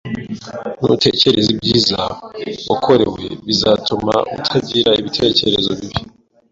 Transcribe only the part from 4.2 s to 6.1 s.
utagira ibitekerezo bibi.